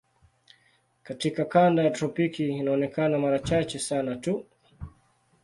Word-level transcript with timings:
Katika 1.03 1.45
kanda 1.45 1.83
ya 1.83 1.89
tropiki 1.91 2.47
inaonekana 2.49 3.19
mara 3.19 3.39
chache 3.39 3.79
sana 3.79 4.15
tu. 4.15 4.45